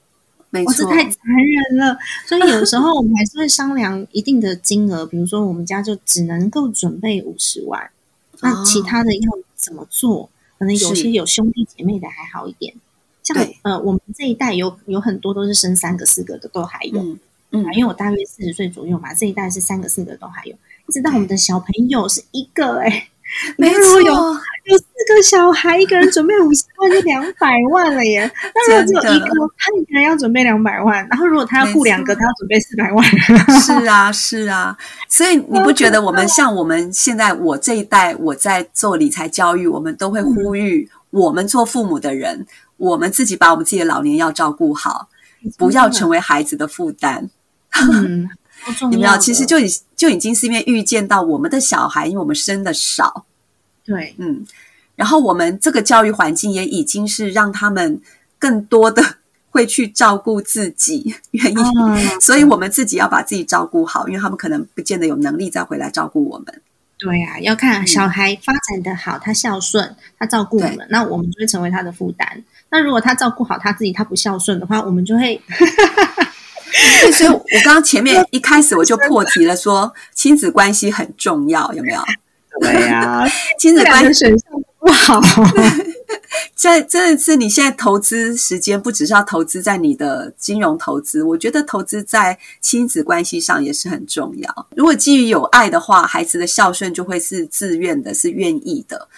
[0.50, 1.96] 没错，太残忍了。
[2.26, 7.90] 所以有时候我们还是会商量一定的金额，比如说我们家就只能够准备五十万，
[8.40, 10.28] 那其他的要怎么做？
[10.58, 12.74] 可能有些有兄弟姐妹的还好一点，
[13.22, 17.00] 像呃，我们这一代有有很多都是生三个四个的，都还有。
[17.50, 20.54] 嗯，因为我大约四十岁左右嘛，这一代是三个四个都还有，
[20.86, 23.08] 一直到我们的小朋友是一个哎。
[23.56, 24.14] 没错，有
[24.64, 28.30] 有四个小孩，一个人准备五十万就两百万了耶。
[28.54, 29.26] 那如果只有一个，
[29.58, 33.04] 他一个人要准备两百万，然后如果他要雇两个，他要准备四百万。
[33.60, 34.76] 是啊，是啊。
[35.08, 42.46] 所以你不觉得我们像我们现在我这一代，我在做理财教育，我们都会呼吁我们做父母的人，
[42.76, 45.08] 我们自己把我们自己的老年要照顾好，
[45.58, 47.28] 不要成为孩子的负担。
[47.90, 48.28] 嗯。
[48.82, 49.18] 有没有？
[49.18, 53.24] 其实就已就已经是因为预见到我们的小孩，因为我们生的少，
[53.84, 54.46] 对，嗯，
[54.96, 58.00] 然后我们这个教育环境也已经是让他们
[58.38, 59.02] 更多的
[59.50, 66.62] 会去照顾自己，原因，所以我们自己要把自己照顾好，因为他们可能不见得有能力再回来照顾我们。
[66.98, 72.44] 对啊，要看小孩发展的好，他孝顺，他照顾我们，那我们就会成为他的负担。
[72.70, 75.40] 那如果他照顾好他自己，他不孝顺的话，我们就会。
[77.12, 82.00] 所以，我刚刚前面 一开始我就破题了，说亲子关系很重要，有没有？
[82.60, 83.24] 对呀，
[83.58, 85.20] 亲子关系选项不好。
[86.54, 94.68] 这真的是你现在投资时间，不只是要投资在你的金融投资，我觉得投资在亲子关系上也是很重要。
[94.76, 99.08] 如果基于有爱的话，孩子的孝顺就会是自愿的，是愿意的。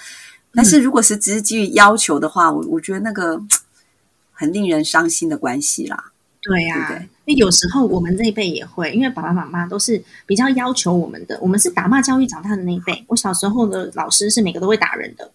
[0.54, 3.40] 但是如果是只是基于要求的话，我我觉得那个
[4.32, 6.12] 很令人伤心的关系啦。
[6.40, 13.04] 对呀，因为有时候我们这一辈也会，因为爸爸妈妈都是比较要求我们的，我们是打骂教育长大的那一辈。
[13.08, 15.30] 我小时候的老师是每个都会打人的，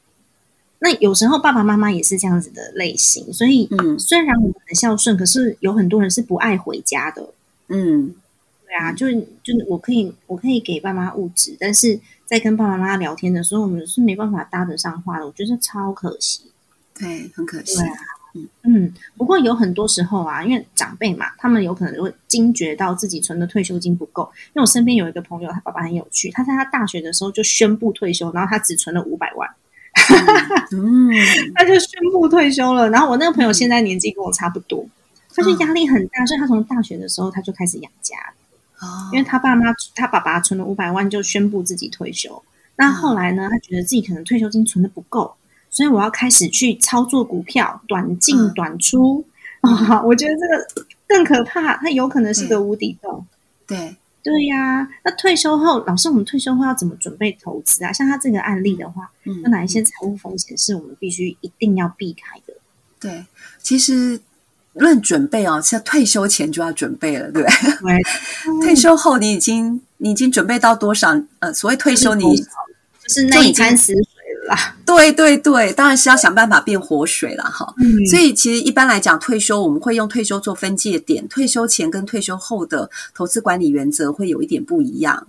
[0.79, 3.33] 那有时候爸爸妈妈也是这样子的类型。
[3.33, 7.27] 所以，嗯，虽然我们很孝顺，可是有很多人是不爱回家的。
[7.69, 8.13] 嗯，
[8.67, 15.25] 对啊，就是就是我可以我可以给爸妈物质，但是在跟爸爸妈妈聊天的时候，我们是没办法搭得上话的。
[15.25, 16.41] 我觉得超可惜，
[16.93, 17.75] 对，很可惜。
[17.75, 18.18] 对啊。
[18.63, 24.31] 嗯不过有很多时候啊，因为长辈嘛，他们有可能会惊觉到自己存的退休金不够。
[24.49, 29.49] 因为我身边有一个朋友，他爸爸很有趣，他在他大学的时候就宣布退休，然后他只存了五百万，
[30.71, 31.09] 嗯，
[31.55, 32.89] 他就宣布退休了。
[32.89, 34.87] 然后我那个朋友现在年纪跟我差不多，
[35.35, 38.15] 他就压力很大，所以他从大学的时候他就开始养家
[38.79, 42.43] 哦，因为他爸妈他爸爸存了五百万就宣布自己退休，
[42.75, 45.35] 那后来呢，他觉得自己可能退休金存的不够。
[45.69, 49.25] 所以我要开始去操作股票，短进短出
[49.61, 50.01] 啊！
[50.03, 53.25] 我觉得这个更可怕，它有可能是个无底洞。
[53.67, 57.93] 对对呀，那退休后，老师，我们退休后要怎么准备投资啊？
[57.93, 62.53] 像他这个案例的话，有哪一些财务风险是我们必须一定要避开的？
[62.99, 63.25] 对，
[63.61, 64.19] 其实
[64.73, 67.47] 论准备哦，像退休前就要准备了，对不
[67.87, 68.01] 对？
[68.61, 71.15] 退休后你已经你已经准备到多少？
[71.39, 73.75] 呃，所谓退休，你就是那一餐
[74.57, 74.71] 食。
[74.85, 77.73] 对对对，当然是要想办法变活水了哈。
[78.09, 85.25] 所以其实一般来讲，退休我们会用退休做分界点，退休前跟退休后的投资管理原则会有一点不一样。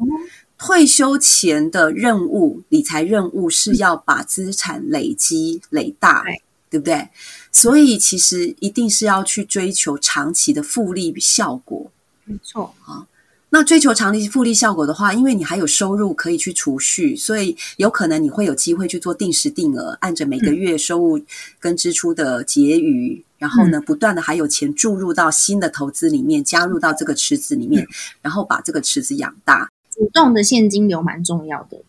[0.59, 6.25] 退休前的任务，理财任务是要把资产累积累大，
[6.69, 7.09] 对不对？
[7.51, 11.91] 所以其实一定是要去追求长期的复利效果。
[12.25, 13.07] 没错啊。
[13.53, 21.21] 那追求长期复利效果的话，因为你还有收入可以去储蓄，所以有可能你会有机会去做定时定额，按着每个月收入
[21.59, 27.85] 跟支出的结余，然后呢，不断的还有钱注入到新的投资里面，加入到这个池子里面，
[28.23, 29.69] 然后把这个池子养大。
[29.93, 31.83] 主动的现金流蛮重要的。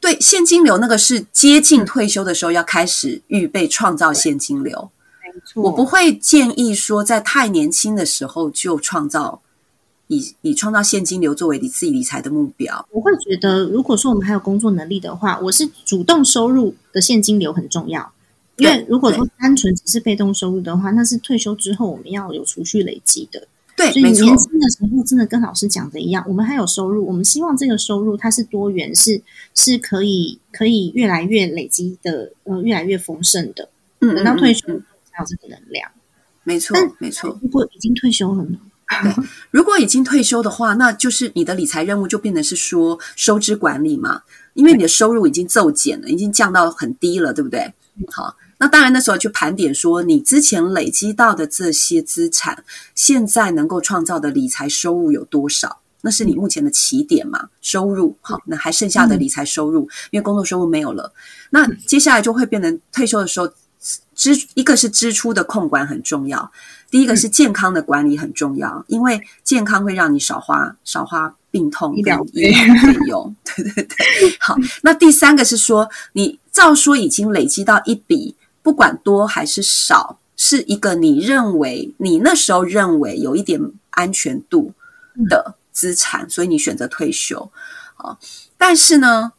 [0.00, 4.90] 对，现金流那个是接近退休的时候要开始预备创造现金流。
[5.22, 9.40] 没错，我不会建议说在太年轻的时候就创造。
[10.08, 18.12] 以以创造现金流作为你自己理财的目标，我会觉得，如果说我们还有工作能力的话，我是主动收入的现金流很重要。
[18.56, 23.48] 因为如果说单纯只是被动收入的话，那是退休之后我们要有储蓄累积的。
[23.76, 29.20] 对，所以年轻的时候真的跟老师讲的一样，我们还有收入，我们希望这个收入它是多元，是
[29.56, 33.68] 是可以可以越来越累积的，呃，越来越丰盛的。
[33.98, 35.90] 嗯，等到退休才有这个能量。
[36.44, 37.36] 没错，没错。
[37.42, 38.58] 如果已经退休了呢？
[39.02, 39.12] 对，
[39.50, 44.22] 如果已经退休的话，那就是你的理财任务就变成是说收支管理嘛，
[44.54, 47.72] 因为你的收入已经骤减了，已经降到很低了，对不对？
[48.10, 55.80] 好，那当然那时候去盘点说，你之前累积到的这些资产，现在能够创造的理财收入有多少？
[56.02, 57.48] 那是你目前的起点嘛？
[57.62, 61.12] 收入好，那还剩下的理财收入，因为工作收入没有了，
[61.50, 63.50] 那接下来就会变成退休的时候
[64.14, 66.50] 支一个是支出的控管很重要。
[66.94, 72.52] 第一个是健康的管理很重要，因为健康会让你少花少花病痛医疗费
[73.08, 73.34] 用。
[73.44, 73.96] 对对对，
[74.38, 74.54] 好。
[74.82, 84.72] 那第三个是说，你照说已经累积到一笔，不管多还是少，是一个你认为你那时候认为有一点安全度
[85.28, 87.50] 的资产，所以你选择退休
[87.96, 88.16] 啊。
[88.56, 89.32] 但是呢？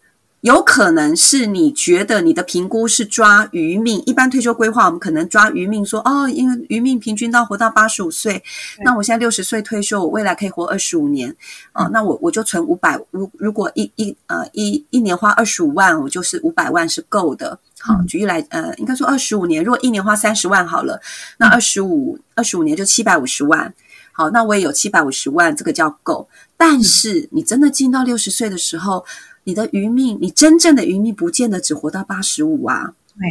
[0.46, 8.44] 有可能是你觉得你的评估是抓余命，一般退休规划我们可能抓余命，说哦，因为余命平均到活到八十五岁，
[8.84, 11.36] 那我现在六十岁退休，我未来可以活二十五年，
[11.74, 17.58] 哦，那我我就存五百，如如果一一呃一一年花二十五万，我就是五百万是够的。
[17.80, 21.02] 好，举例来，呃，应该说二十五年，如果一年花三十万好了，
[21.40, 23.74] 那二十五二十五年就七百五十万，
[24.12, 26.30] 好，那我也有七百五十万，这个叫够。
[26.56, 29.04] 但是你真的进到六十岁的时候。
[29.46, 33.30] 你的余命，你真正的余命不见得只活到八十五啊，对，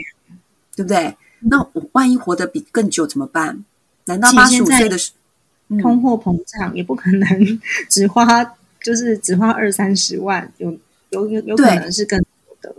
[0.76, 1.16] 对不对？
[1.40, 3.64] 那我万一活得比更久怎么办？
[4.06, 5.12] 难道八十五岁的时
[5.82, 8.44] 通货膨胀也不可能只花，
[8.82, 10.78] 就是只花二三十万，有
[11.10, 12.74] 有有有可能是更多的。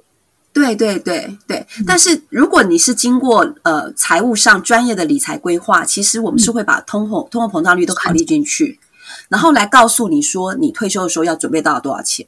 [0.53, 8.79] 对对对对，但是如果你是经过呃财务上专业的理财规划，其实我们是会把通货通货膨胀率都考虑进去，
[9.27, 12.25] 然后来告诉你说你退休的时候要准备到多少钱。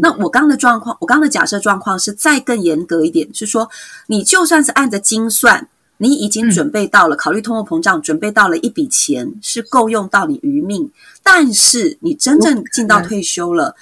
[0.00, 3.68] 那我刚的状况，我刚的假设状况是再更严格一点，是说
[4.06, 10.90] 你就算是按着精算，你已经准备到了，考虑通货膨胀，准备到了一笔钱是够用到你余命，
[11.22, 13.74] 但是你真正进到退休了，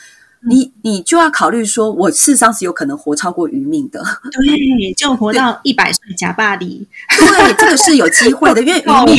[0.46, 6.86] 你你就要考虑说，我事实上是有可能活超过余命的，对，就活到一百岁假巴黎，
[7.18, 9.16] 对，这个是有机会的， 因为余命，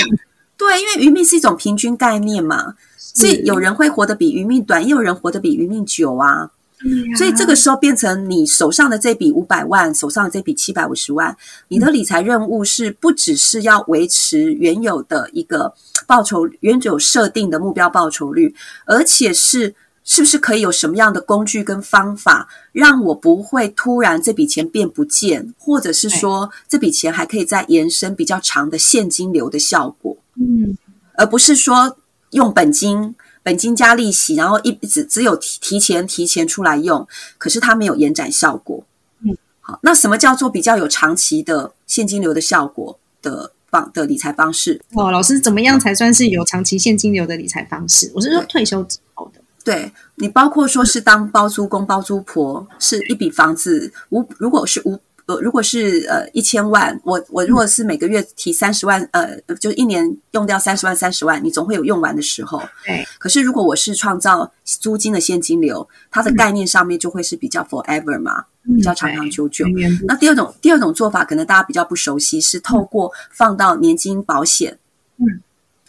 [0.57, 6.51] 对，因为余命是一种平均概念嘛，所以有人会活得比余命短，也有人活得比余命久啊。
[7.17, 11.35] 所以这个时候变成你手上的这笔五百万，手上的这笔七百五十万，
[11.69, 15.73] 你的理财任务是不只是要维持原有的一个
[16.05, 18.53] 报酬，原有设定的目标报酬率，
[18.85, 30.77] 而且是是不是可以有什么样的工具跟方法，让我不会突然这笔钱变不见，或者是说这笔钱还可以再延伸比较长的现金流的效果，嗯，
[31.13, 31.97] 而不是说
[32.31, 33.15] 用本金。
[33.45, 38.83] 本金加利息，然后一只只有提提前提前出来用，可是它没有延展效果。
[39.21, 44.81] 嗯，好，那什么叫做比较有长期的现金流的效果的方的理财方式？
[44.95, 48.11] 哦，老师怎么样才算是有长期现金流的理财方式？
[48.15, 49.39] 我是说退休之后的。
[49.63, 54.99] 对你，包括说是当包租公包租婆，是一笔房子无，如果是无。
[55.27, 62.61] 呃，如果是呃一千万，我我如果是每个月提三十万，呃，就一年用掉三十万三十万，你总会有用完的时候。
[62.85, 63.03] 对。
[63.17, 69.65] 可是如果我是创造租金的现金流，它的概念上面就会是比较 forever 嘛，比较长长久久。
[70.07, 74.77] 那第二种第二种做法，可能大家比较不熟悉，是透过放到年金保险。
[75.17, 75.41] 嗯。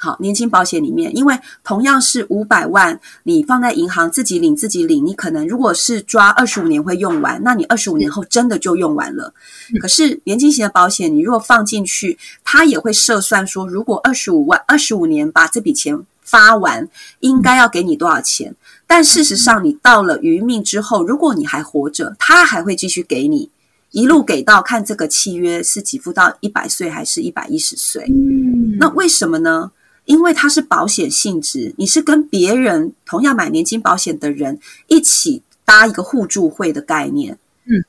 [0.06, 9.34] 好，年金保险里面，因为同样是五百万，你放在银行自己领自己领，你可能如果是抓二十五年会用完，那你二十五年后真的就用完了。
[9.80, 16.88] 可是年金型的保险，你如果放进去，它也会设算说，如果二十五万二十五年把这笔钱发完，
[17.18, 18.54] 应该要给你多少钱？
[18.86, 23.50] 但事实上，你到了余命之后，如果你还活着，它还会继续给你，
[23.90, 28.04] 一路给到看这个契约是给付到一百岁还是一百一十岁。
[28.08, 29.72] 嗯，那为什么呢？
[30.06, 37.38] 因为它是保险性质，你是跟别人同样买年金保险的人一起搭一个互助会的概念。
[37.66, 37.84] 嗯，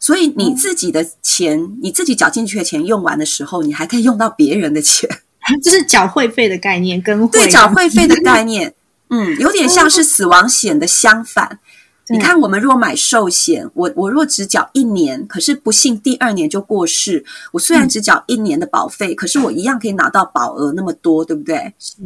[0.00, 5.08] 所以你自己的钱，你自己缴进去的钱用完的时候，你还可以用到别人的钱，
[5.62, 8.74] 就是缴会费的概念，跟对缴会费的概念，
[9.10, 11.60] 嗯，有点像是死亡险的相反。
[12.10, 21.74] 你看，我们如果买寿险，我我若只缴一年，可是不幸第二年就过世，我虽然只缴一年的保费，可是我一样可以拿到保额那么多，对不对？
[21.78, 21.96] 是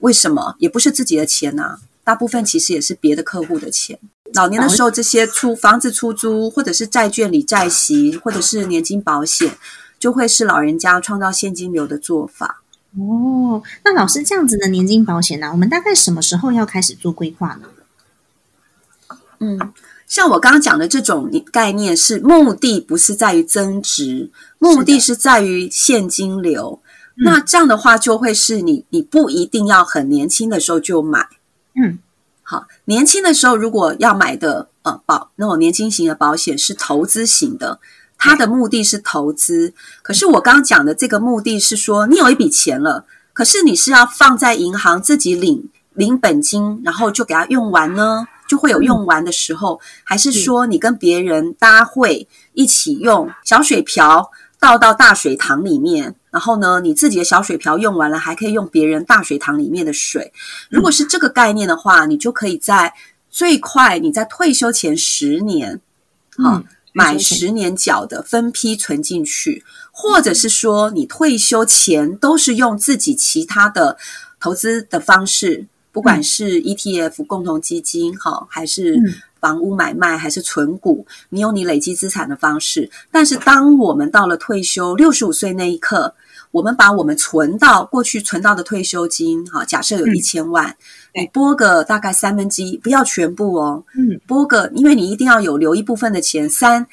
[0.00, 0.56] 为什么？
[0.58, 3.98] 也不是自己的钱呐，大部分其实也是别的客户的钱。
[4.34, 9.50] 老年的时候，这些出房子出租，或者是债券里债息，或者是年金保险，
[9.98, 12.62] 就会是老人家创造现金流的做法。
[12.98, 17.68] 哦，那老师这样子的年金保险呢，我们大概什么时候要开始做规划呢？
[19.42, 19.58] 嗯，
[20.06, 24.30] 像我刚刚讲的这种概念，是目的不是在于增值，
[24.60, 26.80] 目的是在于现金流。
[27.16, 31.26] 那这样的话，就会是你你不一定要很年轻的时候就买。
[31.74, 31.98] 嗯，
[32.42, 37.80] 好，年轻的时候如果要买的呃保那种年轻型的保险是投资型的，
[38.16, 39.74] 它的目的是投资。
[40.02, 48.26] 可是我刚刚讲的这个目的是说，你有一笔钱了，可是你是要放在银行自己领领本金，然后就给它用完呢？
[48.52, 54.30] 就会有用完的时候，还是说你跟别人搭会一起用小水瓢
[54.60, 60.30] 倒到大水塘里面，然后呢，你自己的小水瓢用完了，还可以用别人大水塘里面的水。
[60.68, 62.92] 如果是这个概念的话，你就可以在
[63.30, 65.80] 最快你在退休前十年，
[66.36, 73.96] 好买十年缴的分批存进去，或者是说你退休前都是用自己其他的
[74.38, 75.68] 投资的方式。
[75.92, 78.98] 不管是 ETF 共同基金，哈，还是
[79.38, 82.90] 房屋买卖，还是存股，你有你累积资产的方式。
[83.10, 86.14] 但是，当我们到了退休六十五岁那一刻，
[86.50, 90.74] 我们把我们存到过去存到的退休金，哈，假设有一千万，
[91.14, 96.86] 你拨个大概三分之一，不要全部哦，嗯，拨个，因为你一定要有留一部分的钱，三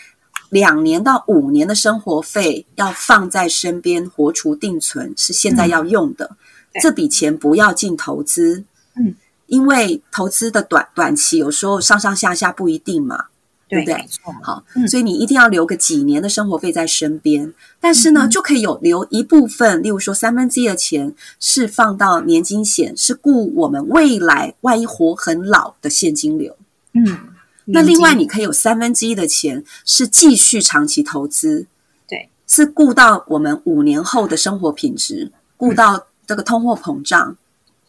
[0.50, 6.36] 两年到五年的生活费要放在身边，活储定存是现在要用的，
[6.82, 8.66] 这笔钱不要进投资。
[8.96, 9.16] 嗯，
[9.48, 13.26] 因为投资的短短期有时候上上下下不一定嘛，
[13.68, 14.08] 对不对？
[14.44, 17.54] 好，所以你一定要留个几年的生活费在身边。
[17.80, 26.58] 但是呢，就可以有留一部分，例如说三分之一的钱是放到年金险，是顾我们未来万一活很老的现金流。
[26.94, 27.18] 嗯，
[27.66, 31.68] 那另外你可以有三分之一的钱是继续长期投资，
[32.08, 37.38] 对，是顾到我们五年后的生活品质，顾到这个通货膨胀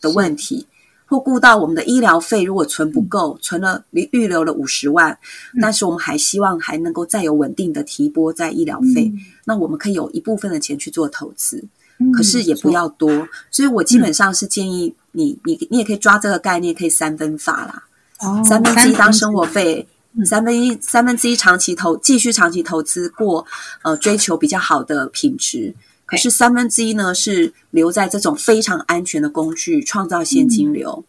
[0.02, 0.66] 的问题。
[1.10, 5.18] 或顾到我们的医疗费，如果存不够，存了预留了五十万，
[5.60, 9.12] 但是我们还希望还能够再有稳定的提拨在医疗费，
[9.44, 11.64] 那我们可以有一部分的钱去做投资，
[12.14, 13.26] 可是也不要多。
[13.50, 17.82] 所以我基本上是建议你，你你也可以抓这个概念，可以三分法啦，
[18.44, 19.84] 三分之一当生活费，
[20.24, 23.44] 三分一三分之一长期投继续长期投资过，
[23.82, 25.74] 呃，追求比较好的品质。
[26.10, 31.04] 可是三分之一呢，是留在这种非常安全的工具，创造现金流。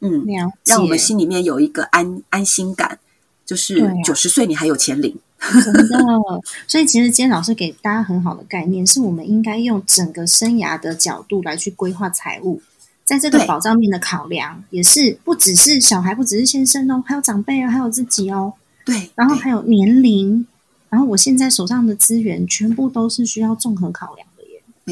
[0.00, 0.26] 嗯，
[0.66, 2.98] 让我们心里面有一个安安心感，
[3.46, 5.16] 就是九十岁你还有钱领。
[5.64, 5.98] 真的，
[6.68, 12.62] 所以其实今天老师给大家很好的概念，是我们应该用整个生涯的角度来去规划财务，
[13.04, 18.52] 在这个保障面的考量，也是不只是小孩，不只是先生哦，还有长辈啊，还有自己哦。
[18.84, 20.46] 对，然后还有年龄，
[20.88, 24.26] 然后我现在手上的资源，全部都是需要综合考量。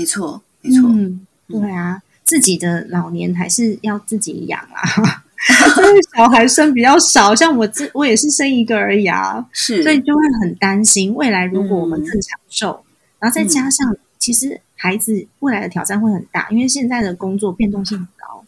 [0.00, 5.24] 没错，没错，嗯，对啊，自己的老年还是要自己养啊，
[6.16, 12.82] 小孩生比较少，像我自我也是生一个而已啊，是，所以就会很担心未来如果我们更长寿，
[13.18, 18.44] 然后再加上其实孩子未来的挑战会很大，因为现在的工作变动性很高，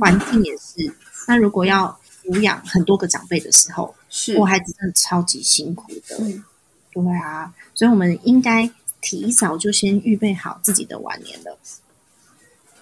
[0.00, 0.94] 环境也是，
[1.28, 6.16] 那如果要抚养很多个长辈的时候，是，我孩子真的超级辛苦的，
[6.92, 8.70] 对啊，所以我们应该。
[9.00, 11.58] 提早就先预备好自己的晚年了。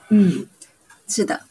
[0.09, 0.47] 嗯，
[1.09, 1.43] 是的，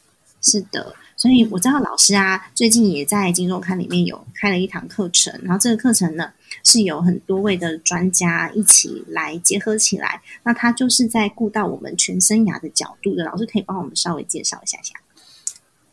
[0.42, 0.96] 是的。
[1.16, 6.32] 所以我知道老师啊，最近也在金周刊里面有开了一堂课程，然后这个课程呢
[6.64, 10.22] 是有很多位的专家一起来结合起来。
[10.44, 14.96] 那他就是在顾到我们全生涯的角度的，老师可以帮我们稍微介绍一下下。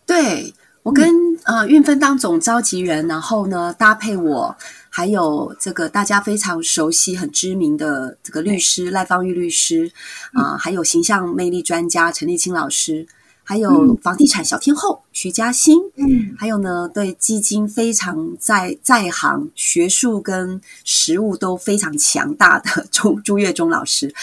[0.06, 0.52] 对
[0.82, 1.14] 我跟
[1.44, 4.56] 呃运分当总召集人，然后呢搭配我。
[4.90, 9.90] 还有这个大家非常熟悉、很知名的这个律师赖芳玉律师
[10.34, 13.06] 啊，还有形象魅力专家陈立清老师，
[13.50, 24.14] 还有房地产小天后徐嘉欣，嗯，还有呢，对基金非常在在行，学术跟实务都非常强大的朱朱月忠老师，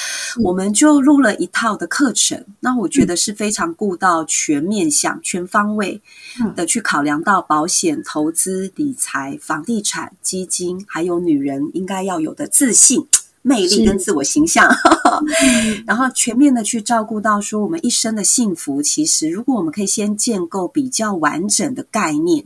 [0.42, 2.42] 我们就录了一套的课程。
[2.62, 6.02] 那我觉得是非常顾到全面向、全方位
[6.56, 13.06] 的去考量到保险、投资、理财、房地产、基金，还有女人应该要有的自信。
[13.48, 14.70] 魅力跟自我形象，
[15.88, 18.82] 然后全面的去照顾到说我们一生的幸福。
[18.82, 22.44] 其实，如果我们可以先建构比较完整的概念，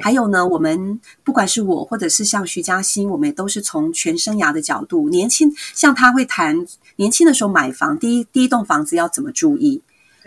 [0.00, 9.82] 还有呢，我们不管是我或者是像徐嘉欣，我们也都是从全生涯的角度，年轻像他会谈年轻的时候买房，第一第一栋房子要怎么注意？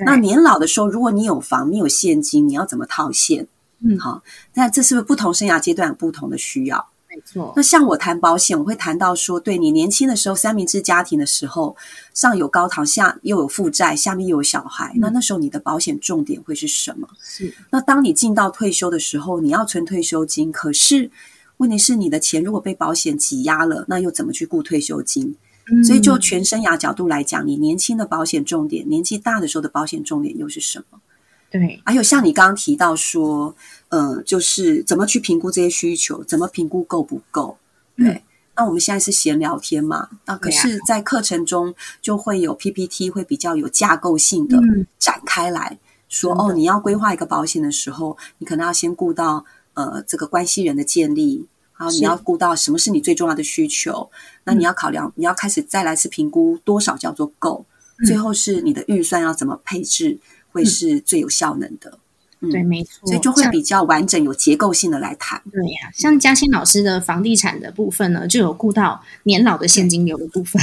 [0.05, 3.47] 那年老的时候，如果你有房，你有现金，你要怎么套现？
[3.82, 4.22] 嗯，好，
[4.53, 6.86] 那这是不是不同生涯阶段有不同的需要？
[7.10, 11.76] 没错，那像我谈保险，我会谈到说，对你年轻的时候，三明治家庭的时候，
[12.14, 17.07] 上有高堂，下又有负债，下面又有小孩，那那时候你的保险重点会是什么？
[17.20, 17.53] 是。
[17.72, 21.10] 那当你进到退休的时候，你要存退休金，可是
[21.57, 25.36] 问题是你的钱如果被保险挤压了，那又怎么去顾退休金？
[25.84, 30.98] 所以就全生涯角度来讲，你年轻的保险重点，年纪大的时候的保险重点又是什么？
[31.49, 31.81] 对。
[31.85, 33.55] 还有像你刚刚提到说。
[33.91, 37.57] 呃，就是怎么去评估这些需求，怎么评估够不够？
[37.97, 38.23] 对，
[38.55, 40.07] 那我们现在是闲聊天嘛？
[40.27, 44.59] 那可是，在课程中就会有 PPT，会比较有架构性的
[44.99, 46.35] 展开来说。
[46.39, 49.43] 哦，你要规划一个保险的时候，你可能要先顾到
[49.73, 54.11] 呃这个关系人的建立，然后你要顾到什么是你最重要的需求。
[54.43, 57.65] 那你要考量，你要开始再来次评估多少叫做够，
[58.05, 60.19] 最后是你的预算要怎么配置，
[60.51, 61.99] 会是最有效能的。
[62.49, 65.41] 对，没错，所以就会比较完整、有结构性的来谈。
[65.51, 70.61] 对呀，像嘉欣老师的房地产的部分呢，就有顾到年老的现金流的部分。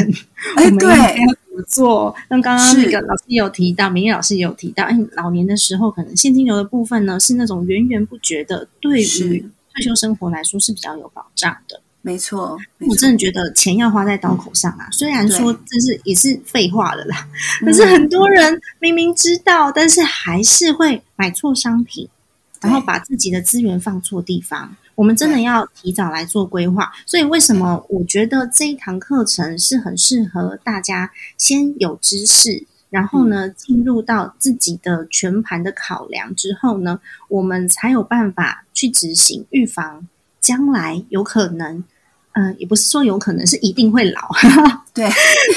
[0.57, 2.17] 哎，对，要怎么做？
[2.31, 9.41] 那刚刚那个老师也有提到，明丽老师也有提到，哎，老年的时候可能现金流的部分呢，是那种源源不绝的，对于
[9.75, 11.83] 退休生活来说是比较有保障的。
[12.07, 12.57] 没错，
[12.89, 14.87] 我真的觉得钱要花在刀口上啊！
[14.93, 17.27] 虽然说这是也是废话的啦，
[17.63, 22.09] 可是很多人明明知道，但是还是会买错商品，
[22.61, 24.77] 然后把自己的资源放错地方。
[24.95, 26.93] 我们真的要提早来做规划。
[27.07, 40.07] 所以为什么我觉得这一堂课程是很适合大家先有知识，然后呢进入到自己的全盘的考量之后呢，我们才有办法去执行预防
[40.41, 41.83] 将来有可能。
[42.39, 44.21] 嗯，也不是说有可能是一定会老，
[44.93, 45.09] 对，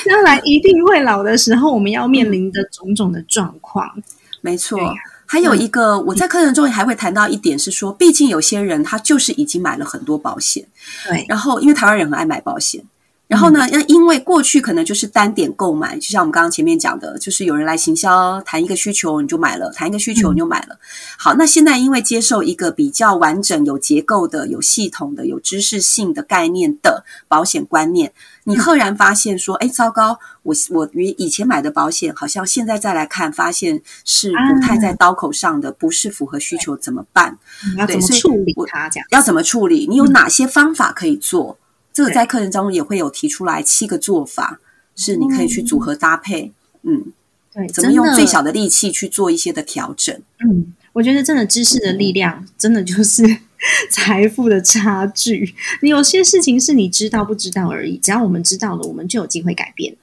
[0.05, 4.01] 将来一定会老的时候，我们要面临的种种的状况，
[4.41, 4.79] 没错。
[5.25, 10.65] 还有一个，我在课程中还会谈到一点是说，毕竟有些人他就是已经买了很多保险，
[11.07, 12.81] 对，然后因为台湾人很爱买保险。
[13.29, 13.67] 然后呢？
[13.71, 20.79] 那因为过去可能就是单点购买，就像我们刚刚前面讲的，就是有人来行销谈一个需求你就买了，谈一个需求你就买了。
[21.15, 28.11] 好，那现在因为接受一个比较完整、有结构的、有系统的、有知识性的概念的保险观念，
[28.45, 30.17] 你赫然发现说：“哎，糟糕！
[30.41, 37.37] 我我与以前买的保险，好像现在再来看，发现是不太在刀口上的，不是符合需求，怎么办？
[37.77, 38.89] 要怎么处理它？
[38.89, 39.85] 这样要怎么处理？
[39.87, 41.59] 你有哪些方法可以做？”
[41.91, 44.59] 这个在课程当中也会有提出来七个做法，
[44.95, 47.11] 是你可以去组合搭配，嗯，
[47.53, 50.15] 对，怎么用最小的力气去做一些的调整？
[50.39, 53.23] 嗯，我觉得真的知识的力量，真的就是
[53.91, 55.53] 财富的差距。
[55.81, 59.97] 你有些事情是你知道不知道而已，只要我们知道了，我们就有机会改变。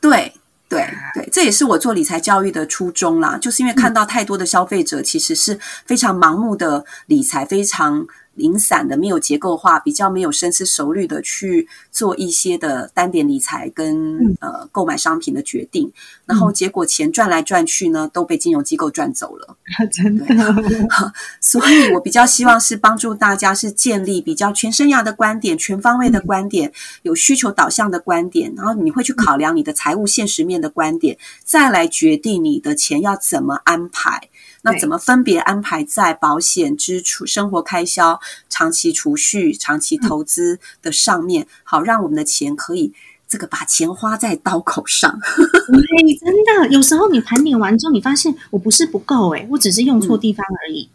[0.00, 0.32] 对，
[0.68, 8.06] 对，对，这也是我做理财教育的初衷啦，就是因为看到太多的消费者其实是非常盲目的理财，非常。
[8.34, 15.90] 零散的、没有结构化、比较没有深思熟虑的去做一些的单点理财跟呃购买商品的决定，
[16.26, 19.56] 然后结果钱赚来赚去呢，都被金融机构赚走了。
[19.92, 20.26] 真的，
[21.40, 26.72] 所以我比较希望是帮助大家是建立比较全生涯的观点、全方位的观点、
[27.02, 34.28] 有需求导向的观点，然后你会去考量你的财务现实面的观点，再来决定你的钱要怎么安排。
[34.64, 42.92] 那怎么分别安排在保险支出、生活开销、长期储蓄、长期投资的上面，好让我们的钱可以
[43.28, 45.20] 这个把钱花在刀口上。
[45.68, 50.88] 对，真的，有时候你盘点完之后，你发现我不是不够，哎，我只是用错地方而已。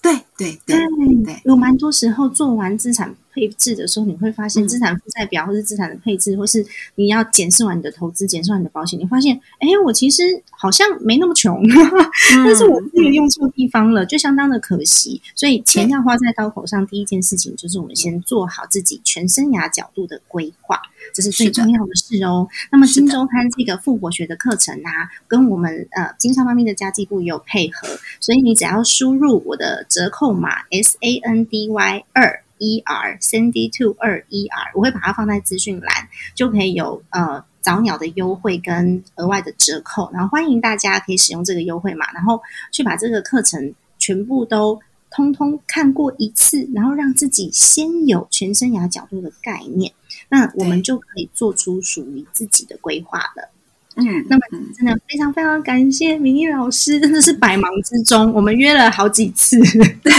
[0.00, 0.78] 对对对
[1.24, 6.64] 对，有蛮多时候做完资产配置的时候，你会发现资产负债表或是资产的配置，或是
[6.94, 11.62] 你要检视完你的投资，检视完你的保险，你发现，哎，我其实好像没那么穷，
[12.32, 15.20] 但是我资源用错地方了，就相当的可惜。
[15.34, 20.80] 所以钱要花在刀口上，第一件事情就是我们先做好自己全生涯角度的规划，
[21.12, 22.48] 这是最重要的事哦。
[22.72, 27.86] 那么金周刊这个复活学的课程啊，跟我们呃金沙方面的家计部也有配合，
[28.18, 32.45] 所以你只要输入我的折扣码 S A N D Y 二。
[32.58, 42.40] E R Cindy Two 二 E R，我会把它放在资讯栏，就可以有呃早鸟的优惠跟额外的折扣，然后欢迎大家可以使用这个优惠码，然后
[42.72, 44.80] 去把这个课程全部都
[45.10, 49.92] 通通看过一次，然后让自己先有全生涯角度的概念，
[50.28, 53.50] 那我们就可以做出属于自己的规划了。
[53.98, 54.42] 嗯，那么
[54.76, 59.58] 真的非常非常感谢明义老师，真的是百忙之中，我们约了好几次，
[60.04, 60.12] 对，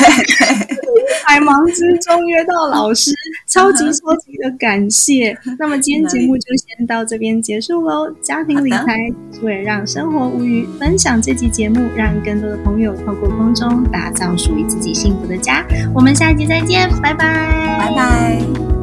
[1.28, 3.12] 百忙之中约到老师，
[3.48, 5.38] 超级超级的感谢。
[5.60, 8.10] 那么今天节目就先到这边结束喽。
[8.22, 8.98] 家庭理财
[9.42, 15.66] 为了让生活无虞，分享这期节目，让更多的朋友透过空中打造属于自己幸福的家。
[15.94, 18.77] 我们下一集再见，拜拜，拜拜。